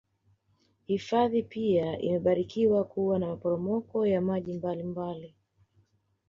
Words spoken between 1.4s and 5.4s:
pia imebarikiwa kuwa na maporopoko ya maji mbali mbali